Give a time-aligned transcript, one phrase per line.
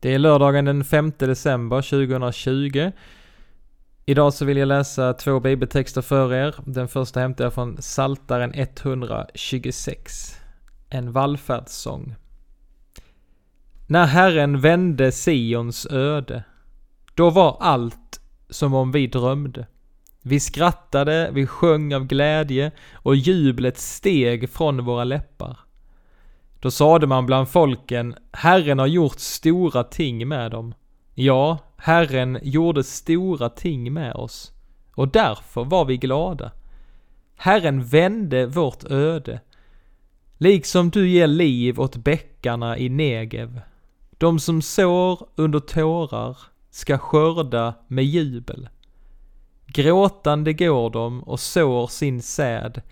[0.00, 2.92] Det är lördagen den 5 december 2020.
[4.06, 6.54] Idag så vill jag läsa två bibeltexter för er.
[6.64, 10.36] Den första hämtar jag från Saltaren 126.
[10.88, 12.14] En vallfärdssång.
[13.86, 16.44] När Herren vände Sions öde,
[17.14, 18.20] då var allt
[18.50, 19.66] som om vi drömde.
[20.22, 25.58] Vi skrattade, vi sjöng av glädje och jublet steg från våra läppar.
[26.60, 30.74] Då sade man bland folken, Herren har gjort stora ting med dem.
[31.14, 34.52] Ja, Herren gjorde stora ting med oss.
[34.94, 36.52] Och därför var vi glada.
[37.36, 39.40] Herren vände vårt öde.
[40.38, 43.60] Liksom du ger liv åt bäckarna i Negev.
[44.10, 46.38] De som sår under tårar
[46.70, 48.68] ska skörda med jubel.
[49.66, 52.82] Gråtande går de och sår sin säd.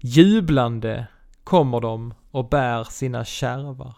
[0.00, 1.06] Jublande
[1.44, 3.96] kommer de och bär sina kärvar.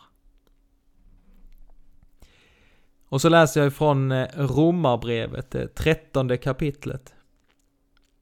[3.09, 7.15] Och så läser jag ifrån eh, Romarbrevet, det trettonde kapitlet.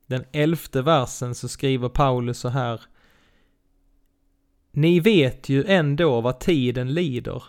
[0.07, 2.81] Den elfte versen så skriver Paulus så här.
[4.71, 7.43] Ni vet ju ändå vad tiden lider.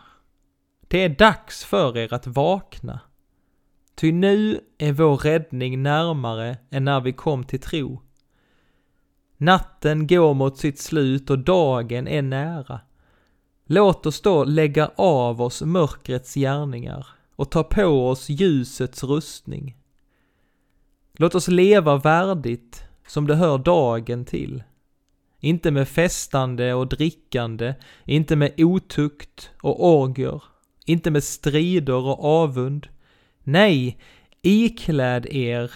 [0.88, 3.00] Det är dags för er att vakna.
[3.96, 8.02] Ty nu är vår räddning närmare än när vi kom till tro.
[9.38, 12.80] Natten går mot sitt slut och dagen är nära.
[13.66, 19.78] Låt oss då lägga av oss mörkrets gärningar och ta på oss ljusets rustning.
[21.18, 24.64] Låt oss leva värdigt som det hör dagen till.
[25.40, 27.74] Inte med festande och drickande,
[28.06, 30.44] inte med otukt och orger,
[30.86, 32.88] inte med strider och avund.
[33.44, 33.98] Nej,
[34.42, 35.72] ikläd er,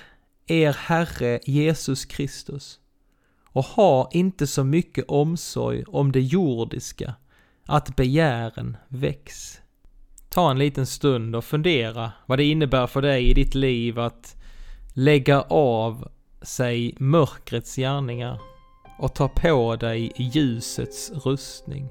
[0.47, 2.79] er Herre Jesus Kristus
[3.57, 7.13] och ha inte så mycket omsorg om det jordiska,
[7.65, 9.61] att begären väcks.
[10.29, 14.35] Ta en liten stund och fundera vad det innebär för dig i ditt liv att
[14.93, 16.07] lägga av
[16.41, 18.39] sig mörkrets gärningar
[18.99, 21.89] och ta på dig ljusets rustning.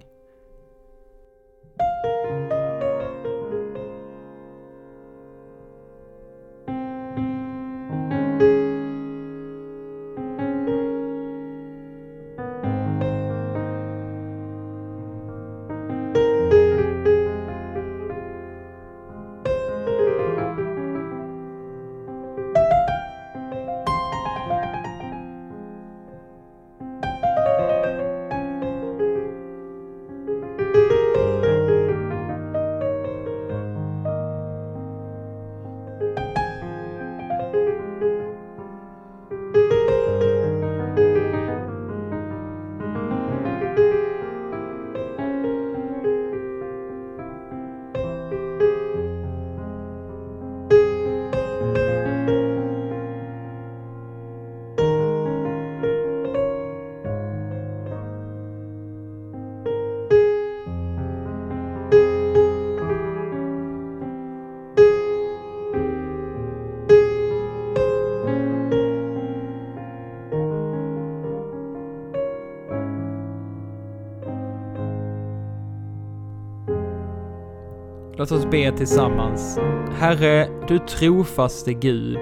[78.18, 79.58] Låt oss be tillsammans.
[79.98, 82.18] Herre, du trofaste Gud,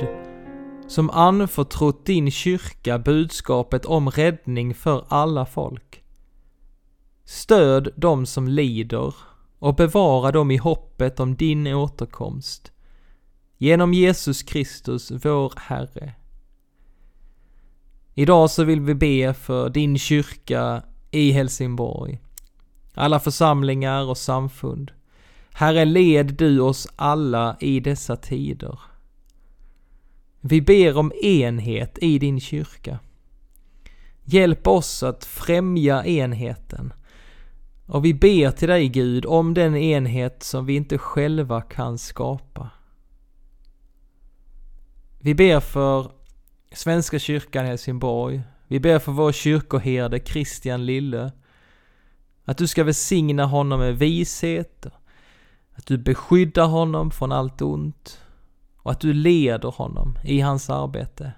[0.89, 6.05] som anförtrott din kyrka budskapet om räddning för alla folk.
[7.25, 9.15] Stöd dem som lider
[9.59, 12.73] och bevara dem i hoppet om din återkomst.
[13.59, 16.15] Genom Jesus Kristus, vår Herre.
[18.15, 22.21] Idag så vill vi be för din kyrka i Helsingborg.
[22.95, 24.91] Alla församlingar och samfund.
[25.57, 28.81] Herre, led du oss alla i dessa tider.
[30.41, 32.99] Vi ber om enhet i din kyrka.
[34.25, 36.93] Hjälp oss att främja enheten.
[37.87, 42.71] Och vi ber till dig Gud om den enhet som vi inte själva kan skapa.
[45.19, 46.11] Vi ber för
[46.73, 48.43] Svenska kyrkan Helsingborg.
[48.69, 51.33] Vi ber för vår kyrkoherde Christian Lille.
[52.45, 54.87] Att du ska välsigna honom med vishet
[55.75, 58.21] att du beskyddar honom från allt ont
[58.77, 61.33] och att du leder honom i hans arbete.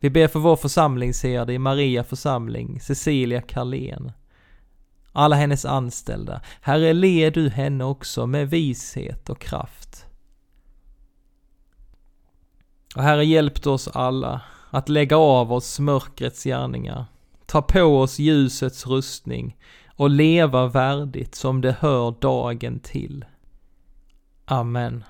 [0.00, 4.12] Vi ber för vår församlingsherde i Maria församling, Cecilia Karlén.
[5.12, 6.40] Alla hennes anställda.
[6.60, 10.06] Herre, led du henne också med vishet och kraft.
[12.96, 14.40] Och Herre, hjälp oss alla
[14.70, 17.04] att lägga av oss mörkrets gärningar,
[17.46, 19.56] ta på oss ljusets rustning
[20.00, 23.24] och leva värdigt som det hör dagen till.
[24.44, 25.04] Amen.